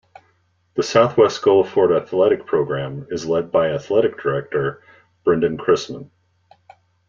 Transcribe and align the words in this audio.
The 0.73 0.81
Southwest 0.81 1.43
Guilford 1.43 1.91
Athletic 1.91 2.47
program 2.47 3.05
is 3.11 3.27
led 3.27 3.51
by 3.51 3.69
athletic 3.69 4.19
director 4.19 4.83
Brindon 5.23 5.59
Christman. 5.59 6.09